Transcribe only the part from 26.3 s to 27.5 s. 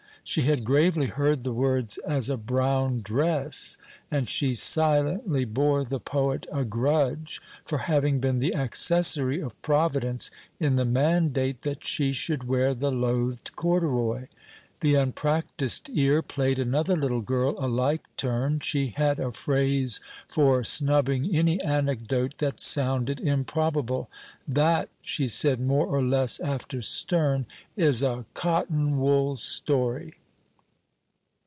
after Sterne,